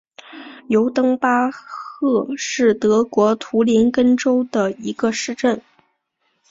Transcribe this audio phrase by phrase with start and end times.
[0.67, 5.61] 尤登巴赫是德国图林根州的一个市镇。